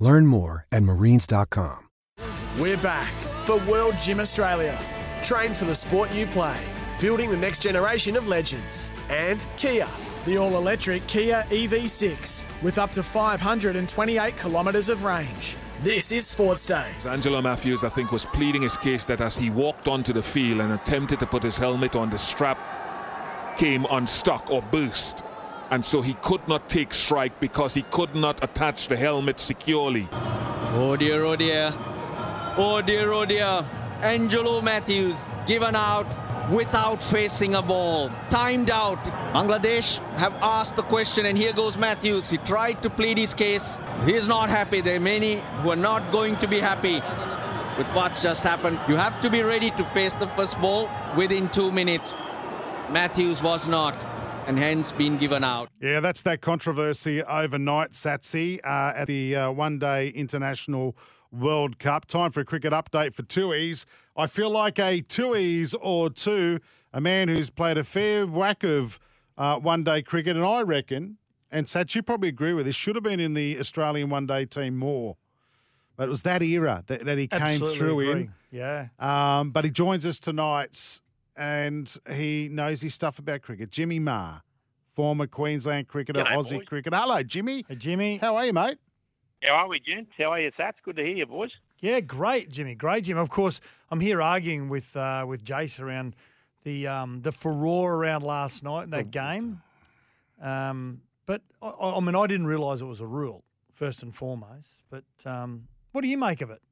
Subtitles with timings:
[0.00, 1.80] Learn more at marines.com.
[2.58, 3.12] We're back
[3.42, 4.78] for World Gym Australia.
[5.22, 6.60] Train for the sport you play,
[7.00, 8.92] building the next generation of legends.
[9.10, 9.88] And Kia,
[10.24, 15.56] the all electric Kia EV6 with up to 528 kilometres of range.
[15.82, 16.90] This is Sports Day.
[17.06, 20.60] Angelo Matthews, I think, was pleading his case that as he walked onto the field
[20.60, 22.58] and attempted to put his helmet on, the strap
[23.58, 25.24] came unstuck or burst.
[25.70, 30.08] And so he could not take strike because he could not attach the helmet securely.
[30.12, 31.72] Oh dear, oh dear.
[32.56, 33.64] Oh dear, oh dear.
[34.02, 36.06] Angelo Matthews given out
[36.50, 38.10] without facing a ball.
[38.28, 38.98] Timed out.
[39.32, 42.30] Bangladesh have asked the question, and here goes Matthews.
[42.30, 43.80] He tried to plead his case.
[44.04, 44.80] He's not happy.
[44.80, 47.00] There are many who are not going to be happy
[47.78, 48.78] with what's just happened.
[48.88, 52.12] You have to be ready to face the first ball within two minutes.
[52.90, 53.94] Matthews was not.
[54.46, 55.70] And hence been given out.
[55.80, 60.96] Yeah, that's that controversy overnight, Satsy, uh, at the uh, one day international
[61.32, 62.04] World Cup.
[62.04, 63.86] Time for a cricket update for Tuies.
[64.16, 66.60] I feel like a Tuies or two,
[66.92, 68.98] a man who's played a fair whack of
[69.38, 71.16] uh, one day cricket, and I reckon,
[71.50, 74.44] and Sats, you probably agree with this, should have been in the Australian one day
[74.44, 75.16] team more.
[75.96, 78.20] But it was that era that, that he came Absolutely through agree.
[78.22, 78.34] in.
[78.50, 78.88] Yeah.
[78.98, 81.00] Um, but he joins us tonight
[81.36, 83.70] and he knows his stuff about cricket.
[83.70, 84.42] Jimmy Maher,
[84.92, 86.66] former Queensland cricketer, G'day, Aussie boys.
[86.66, 86.96] cricketer.
[86.96, 87.64] Hello, Jimmy.
[87.68, 88.16] Hey, Jimmy.
[88.18, 88.78] How are you, mate?
[89.42, 90.10] How are we, gents?
[90.16, 90.74] How are you, Sats?
[90.84, 91.50] Good to hear you, boys.
[91.80, 92.74] Yeah, great, Jimmy.
[92.74, 93.20] Great, Jimmy.
[93.20, 96.16] Of course, I'm here arguing with uh, with Jace around
[96.62, 99.60] the um, the furore around last night in that game.
[100.40, 103.44] Um, but I, I I mean, I didn't realise it was a rule
[103.74, 104.68] first and foremost.
[104.88, 106.62] But um, what do you make of it?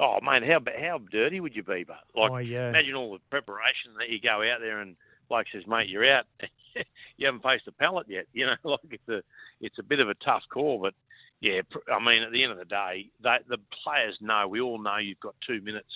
[0.00, 1.84] Oh, mate, how how dirty would you be?
[1.84, 2.70] But like, Oh, yeah.
[2.70, 4.96] imagine all the preparation that you go out there and
[5.28, 6.24] bloke says, mate, you're out.
[7.16, 8.26] you haven't faced a pallet yet.
[8.32, 9.22] You know, like it's a
[9.60, 10.94] it's a bit of a tough call, but
[11.40, 11.60] yeah,
[11.92, 14.46] I mean, at the end of the day, they, the players know.
[14.48, 15.92] We all know you've got two minutes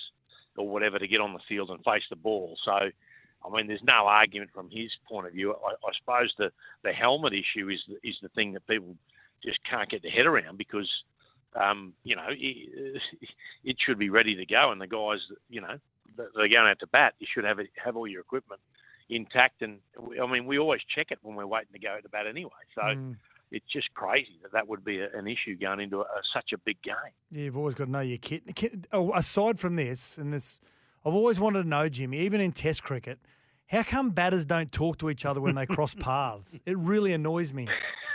[0.57, 2.57] or whatever to get on the field and face the ball.
[2.65, 5.53] So, I mean, there's no argument from his point of view.
[5.53, 6.51] I, I suppose the
[6.83, 8.95] the helmet issue is is the thing that people
[9.43, 10.89] just can't get their head around because
[11.59, 13.01] um, you know, it,
[13.63, 14.71] it should be ready to go.
[14.71, 15.77] And the guys, you know,
[16.17, 18.61] that they're going out to bat, you should have it, have all your equipment
[19.09, 19.61] intact.
[19.61, 22.09] And we- I mean, we always check it when we're waiting to go out to
[22.09, 22.51] bat anyway.
[22.73, 23.15] So Mm.
[23.51, 26.57] it's just crazy that that would be a, an issue going into a, such a
[26.57, 26.95] big game.
[27.31, 28.43] Yeah, you've always got to know your kit.
[28.55, 30.59] kit oh, aside from this, and this,
[31.05, 33.19] I've always wanted to know, Jimmy, even in Test cricket,
[33.67, 36.59] how come batters don't talk to each other when they cross paths?
[36.65, 37.67] It really annoys me.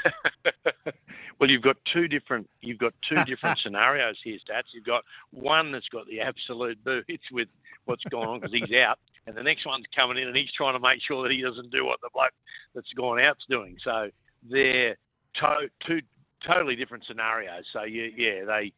[1.40, 4.72] well, you've got two different you've got two different scenarios here, stats.
[4.74, 7.48] You've got one that's got the absolute boots with
[7.84, 10.74] what's going on because he's out, and the next one's coming in and he's trying
[10.74, 12.32] to make sure that he doesn't do what the bloke
[12.74, 13.76] that's gone out's doing.
[13.84, 14.10] So
[14.48, 14.96] they're
[15.42, 16.00] to- two
[16.52, 17.64] totally different scenarios.
[17.72, 18.72] So yeah, yeah, they.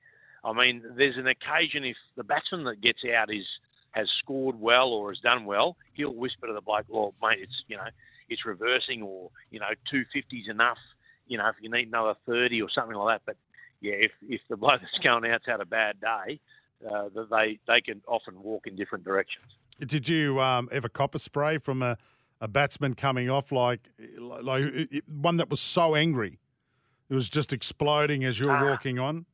[0.44, 3.46] I mean, there's an occasion if the batsman that gets out is
[3.92, 7.62] has scored well or has done well, he'll whisper to the bloke, "Well, mate, it's
[7.68, 7.88] you know,
[8.28, 10.78] it's reversing, or you know, two fifties enough.
[11.26, 13.36] You know, if you need another thirty or something like that." But
[13.80, 16.40] yeah, if if the bloke that's going out's had a bad day,
[16.88, 19.44] uh, that they they can often walk in different directions.
[19.84, 21.96] Did you um, ever cop a spray from a,
[22.40, 23.88] a batsman coming off like
[24.18, 24.64] like
[25.08, 26.38] one that was so angry?
[27.08, 28.70] It was just exploding as you were Ah.
[28.70, 29.26] walking on.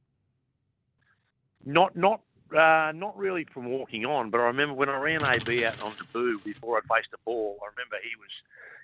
[1.64, 2.23] Not not
[2.56, 5.93] uh, not really from walking on, but I remember when I ran AB out on
[5.96, 7.58] Taboo before I faced the ball.
[7.62, 8.31] I remember he was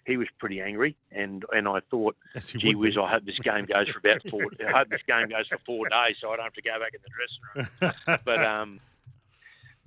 [0.06, 3.00] he was pretty angry, and and I thought, Yes, gee whiz, be.
[3.00, 4.42] I hope this game goes for about four.
[4.66, 6.92] I hope this game goes for four days, so I don't have to go back
[6.94, 8.20] in the dressing room.
[8.24, 8.80] but um,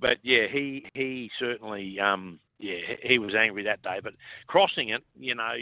[0.00, 4.00] but yeah, he he certainly um, yeah he- was angry that day.
[4.02, 4.14] But
[4.46, 5.54] crossing it, you know,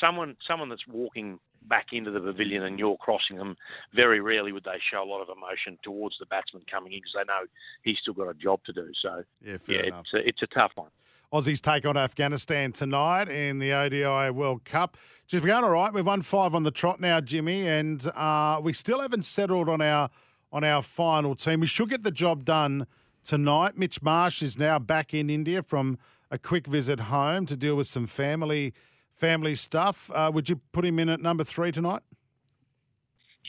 [0.00, 3.56] someone someone that's walking back into the pavilion and you're crossing them,
[3.94, 7.12] very rarely would they show a lot of emotion towards the batsman coming in because
[7.16, 7.46] they know
[7.82, 8.90] he's still got a job to do.
[9.00, 10.90] So Yeah, yeah, it's a, it's a tough one.
[11.34, 14.96] Aussies take on Afghanistan tonight in the ODI World Cup.
[15.26, 15.92] Just we're going all right.
[15.92, 19.80] We've won five on the trot now, Jimmy, and uh, we still haven't settled on
[19.80, 20.10] our
[20.52, 21.58] on our final team.
[21.58, 22.86] We should get the job done
[23.24, 23.76] tonight.
[23.76, 25.98] Mitch Marsh is now back in India from
[26.30, 28.72] a quick visit home to deal with some family
[29.16, 30.12] family stuff.
[30.14, 32.02] Uh, would you put him in at number three tonight?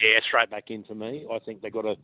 [0.02, 1.28] Yeah, straight back in for me.
[1.32, 1.98] I think they got to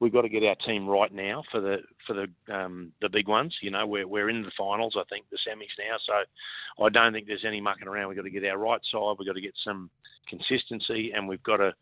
[0.00, 3.28] we've got to get our team right now for the for the um, the big
[3.28, 3.54] ones.
[3.62, 4.96] You know, we're we're in the finals.
[4.98, 8.08] I think the semis now, so I don't think there's any mucking around.
[8.08, 9.16] We've got to get our right side.
[9.18, 9.90] We've got to get some
[10.28, 11.74] consistency, and we've got to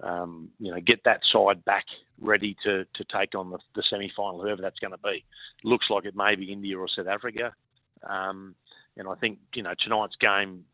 [0.00, 1.84] um, you know get that side back
[2.20, 5.24] ready to to take on the, the semi final, whoever that's going to be.
[5.64, 7.52] Looks like it may be India or South Africa,
[8.08, 8.54] um,
[8.96, 10.64] and I think you know tonight's game.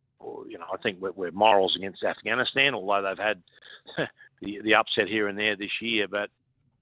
[0.49, 3.43] You know, I think we're, we're morals against Afghanistan, although they've had
[4.41, 6.06] the the upset here and there this year.
[6.08, 6.31] But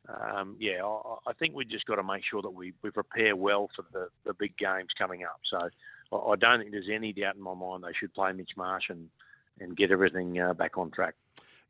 [0.08, 3.37] um, yeah, I, I think we've just got to make sure that we, we prepare
[3.37, 5.40] well for the, the big games coming up.
[5.49, 5.69] So
[6.12, 8.84] I, I don't think there's any doubt in my mind they should play Mitch Marsh
[8.88, 9.08] and,
[9.60, 11.14] and get everything uh, back on track.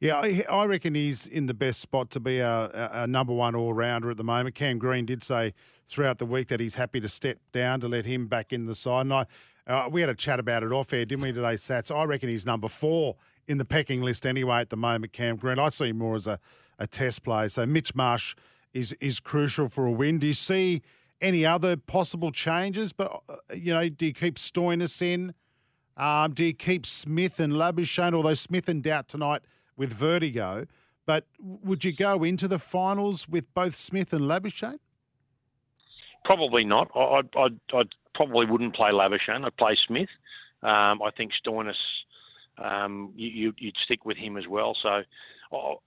[0.00, 3.54] Yeah, I I reckon he's in the best spot to be a, a, number one
[3.54, 4.56] all rounder at the moment.
[4.56, 5.54] Cam Green did say
[5.86, 8.74] throughout the week that he's happy to step down to let him back in the
[8.74, 9.02] side.
[9.02, 9.26] And I,
[9.68, 11.94] uh, we had a chat about it off air, didn't we, today, Sats?
[11.94, 13.14] I reckon he's number four
[13.46, 15.60] in the pecking list anyway at the moment, Cam Green.
[15.60, 16.40] I see him more as a,
[16.82, 17.48] a test play.
[17.48, 18.34] So Mitch Marsh
[18.72, 20.18] is is crucial for a win.
[20.18, 20.82] Do you see
[21.20, 22.92] any other possible changes?
[22.92, 25.34] But, uh, you know, do you keep Stoinis in?
[25.96, 29.42] Um, do you keep Smith and Labuschagne, although Smith in doubt tonight
[29.76, 30.66] with vertigo?
[31.06, 34.78] But would you go into the finals with both Smith and Labuschagne?
[36.24, 36.90] Probably not.
[36.94, 37.48] I, I,
[38.14, 39.44] probably wouldn't play Labuschagne.
[39.44, 40.08] I'd play Smith.
[40.62, 41.74] Um, I think Stoinis,
[42.58, 44.76] um, you, you'd stick with him as well.
[44.80, 45.02] So,
[45.52, 45.82] oh,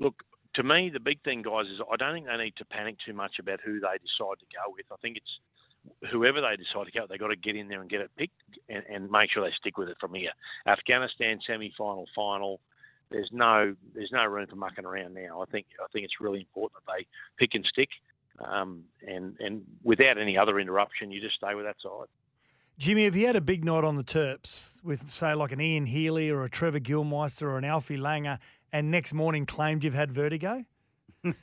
[0.00, 0.14] look,
[0.56, 3.12] to me, the big thing, guys, is I don't think they need to panic too
[3.12, 4.86] much about who they decide to go with.
[4.90, 7.90] I think it's whoever they decide to go, they've got to get in there and
[7.90, 10.32] get it picked and, and make sure they stick with it from here.
[10.66, 12.60] Afghanistan semi-final, final.
[13.10, 15.40] There's no there's no room for mucking around now.
[15.40, 17.06] I think I think it's really important that they
[17.38, 17.90] pick and stick,
[18.44, 22.08] um, and and without any other interruption, you just stay with that side.
[22.78, 25.86] Jimmy, have you had a big night on the Terps with, say, like an Ian
[25.86, 28.38] Healy or a Trevor Gilmeister or an Alfie Langer,
[28.76, 30.64] and next morning claimed you've had vertigo?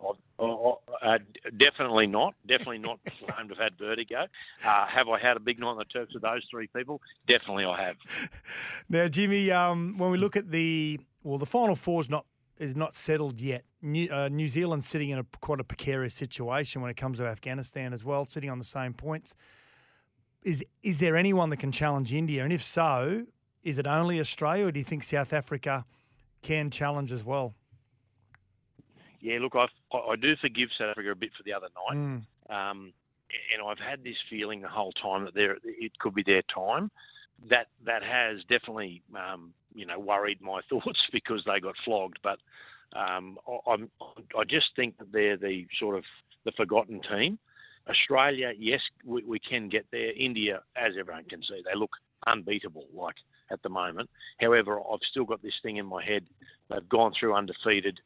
[0.00, 1.18] Oh, oh, uh,
[1.56, 2.32] definitely not.
[2.46, 4.26] Definitely not claimed to have had vertigo.
[4.64, 7.02] Uh, have I had a big night on the Turks with those three people?
[7.26, 7.96] Definitely, I have.
[8.88, 12.24] Now, Jimmy, um, when we look at the well, the final four is not
[12.58, 13.64] is not settled yet.
[13.82, 17.26] New, uh, New Zealand's sitting in a quite a precarious situation when it comes to
[17.26, 19.34] Afghanistan as well, sitting on the same points.
[20.44, 22.44] Is is there anyone that can challenge India?
[22.44, 23.26] And if so,
[23.64, 25.84] is it only Australia, or do you think South Africa
[26.42, 27.54] can challenge as well?
[29.20, 31.98] Yeah, look, I, I do forgive South Africa a bit for the other night.
[31.98, 32.54] Mm.
[32.54, 32.92] Um,
[33.52, 36.90] and I've had this feeling the whole time that there it could be their time.
[37.50, 42.18] That that has definitely um, you know worried my thoughts because they got flogged.
[42.22, 42.38] But
[42.98, 43.90] um, I, I'm
[44.36, 46.04] I just think that they're the sort of
[46.44, 47.38] the forgotten team.
[47.88, 50.12] Australia, yes, we, we can get there.
[50.12, 51.92] India, as everyone can see, they look
[52.26, 52.86] unbeatable.
[52.94, 53.16] Like
[53.50, 54.10] at the moment.
[54.40, 56.26] However, I've still got this thing in my head.
[56.70, 57.98] They've gone through undefeated.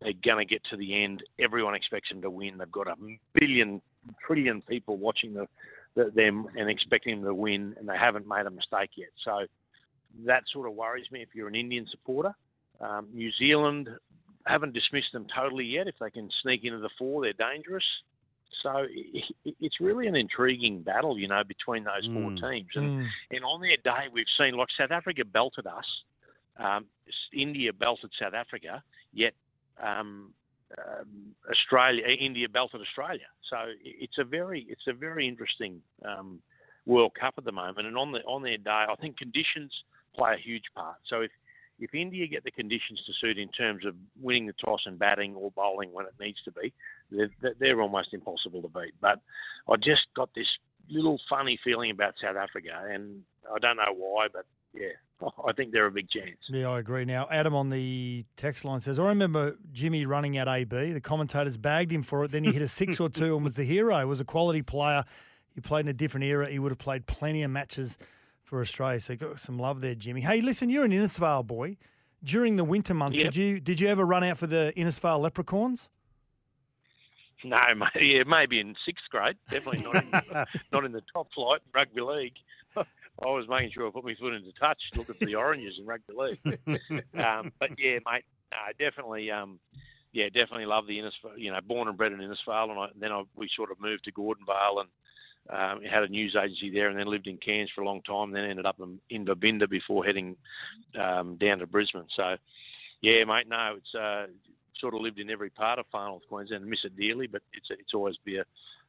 [0.00, 1.22] They're going to get to the end.
[1.38, 2.58] Everyone expects them to win.
[2.58, 2.94] They've got a
[3.34, 3.80] billion,
[4.26, 5.46] trillion people watching the,
[5.94, 9.08] the, them and expecting them to win, and they haven't made a mistake yet.
[9.24, 9.46] So
[10.26, 12.34] that sort of worries me if you're an Indian supporter.
[12.80, 13.88] Um, New Zealand
[14.46, 15.88] haven't dismissed them totally yet.
[15.88, 17.84] If they can sneak into the four, they're dangerous.
[18.62, 18.86] So
[19.60, 22.50] it's really an intriguing battle, you know, between those four Mm.
[22.50, 22.68] teams.
[22.74, 25.84] And, and on their day, we've seen like South Africa belted us,
[26.56, 26.86] um,
[27.32, 29.34] India belted South Africa, yet
[29.80, 30.34] um,
[30.76, 33.28] um, Australia, India belted Australia.
[33.48, 36.40] So it's a very, it's a very interesting um,
[36.84, 37.86] World Cup at the moment.
[37.86, 39.72] And on the on their day, I think conditions
[40.16, 40.96] play a huge part.
[41.08, 41.30] So if
[41.78, 45.34] if India get the conditions to suit in terms of winning the toss and batting
[45.34, 46.72] or bowling when it needs to be,
[47.10, 48.94] they're, they're almost impossible to beat.
[49.00, 49.20] But
[49.68, 50.46] I just got this
[50.90, 53.22] little funny feeling about South Africa, and
[53.54, 54.88] I don't know why, but yeah,
[55.46, 56.38] I think they're a big chance.
[56.48, 57.04] Yeah, I agree.
[57.04, 60.92] Now, Adam on the text line says, I remember Jimmy running out AB.
[60.92, 62.30] The commentators bagged him for it.
[62.30, 63.98] Then he hit a six or two and was the hero.
[63.98, 65.04] He Was a quality player.
[65.54, 66.48] He played in a different era.
[66.48, 67.98] He would have played plenty of matches
[68.48, 68.98] for Australia.
[69.00, 70.22] So you got some love there, Jimmy.
[70.22, 71.76] Hey, listen, you're an Innisfail boy.
[72.24, 73.26] During the winter months, Yep.
[73.26, 75.88] did you did you ever run out for the Innisfail Leprechauns?
[77.44, 80.10] No, mate, yeah, maybe in sixth grade, definitely not in,
[80.72, 82.32] not in the top flight in rugby league.
[82.76, 85.86] I was making sure I put my foot into touch, looking for the oranges in
[85.86, 86.58] rugby league.
[87.24, 89.60] um, but yeah, mate, uh, definitely, um,
[90.12, 91.36] yeah, definitely love the Innisfail.
[91.36, 94.04] You know, born and bred in Innisfail, and I, then I, we sort of moved
[94.04, 94.88] to Gordonvale and
[95.50, 98.32] um, had a news agency there, and then lived in Cairns for a long time.
[98.32, 100.36] Then ended up in, in Babinda before heading
[101.00, 102.06] um, down to Brisbane.
[102.16, 102.36] So,
[103.00, 104.26] yeah, mate, no, it's uh,
[104.80, 106.64] sort of lived in every part of far north Queensland.
[106.64, 108.44] I Miss it dearly, but it's it's always be a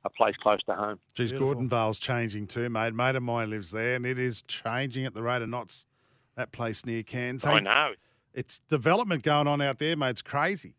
[0.05, 0.99] a place close to home.
[1.13, 2.93] Geez, Gordonvale's changing too, mate.
[2.93, 5.87] Mate of mine lives there, and it is changing at the rate of knots.
[6.35, 7.43] That place near Cairns.
[7.43, 7.93] I know.
[8.33, 10.11] It's development going on out there, mate.
[10.11, 10.75] It's crazy.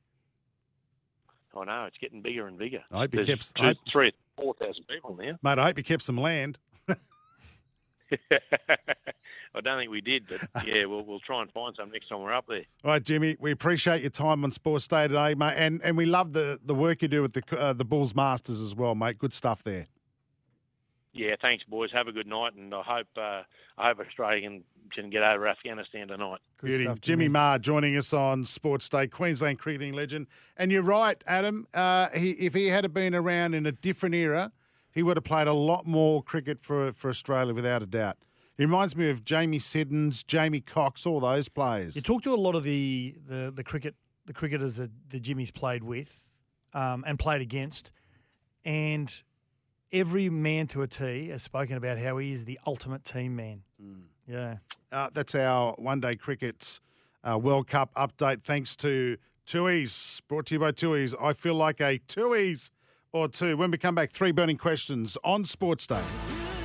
[1.54, 1.84] I know.
[1.84, 2.82] It's getting bigger and bigger.
[2.90, 5.37] I hope you There's kept, two, I hope- three, four thousand people now.
[5.42, 5.59] mate.
[5.59, 6.59] I hope you kept some land.
[9.52, 12.20] I don't think we did, but yeah, we'll we'll try and find some next time
[12.23, 12.64] we're up there.
[12.85, 13.37] All right, Jimmy.
[13.40, 16.75] We appreciate your time on Sports Day today, mate, and and we love the the
[16.75, 19.18] work you do with the uh, the Bulls Masters as well, mate.
[19.18, 19.87] Good stuff there.
[21.12, 21.90] Yeah, thanks, boys.
[21.93, 23.43] Have a good night, and I hope uh,
[23.76, 24.62] I hope Australia can,
[24.93, 26.38] can get over Afghanistan tonight.
[26.62, 26.88] Beauty.
[27.00, 30.29] Jimmy Maher joining us on Sports Day, Queensland cricketing legend.
[30.57, 31.67] And you're right, Adam.
[31.75, 34.52] Uh, he, if he had been around in a different era,
[34.93, 38.19] he would have played a lot more cricket for for Australia, without a doubt.
[38.57, 41.97] He reminds me of Jamie Siddons, Jamie Cox, all those players.
[41.97, 45.50] You talk to a lot of the the, the cricket the cricketers that the Jimmy's
[45.50, 46.23] played with
[46.73, 47.90] um, and played against,
[48.64, 49.12] and
[49.92, 53.62] every man to a T has spoken about how he is the ultimate team man.
[54.26, 54.56] Yeah.
[54.92, 56.80] Uh, that's our one day cricket's
[57.25, 58.42] uh, World Cup update.
[58.42, 59.16] Thanks to
[59.47, 61.14] Tui's, brought to you by Tui's.
[61.20, 62.70] I feel like a Tui's
[63.12, 63.56] or two.
[63.56, 66.02] When we come back, three burning questions on Sports Day.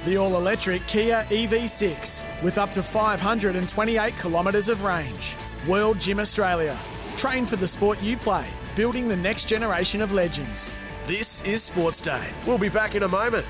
[0.06, 5.36] The all electric Kia EV6 with up to 528 kilometres of range.
[5.68, 6.78] World Gym Australia.
[7.18, 10.76] Train for the sport you play, building the next generation of legends.
[11.08, 12.34] This is Sports Day.
[12.48, 13.46] We'll be back in a moment.